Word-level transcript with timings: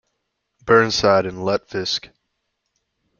Burnside 0.65 1.27
and 1.27 1.37
Lutefisk. 1.45 2.09